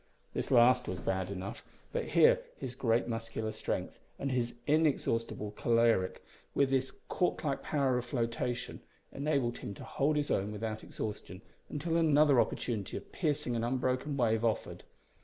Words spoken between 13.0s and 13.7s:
piercing an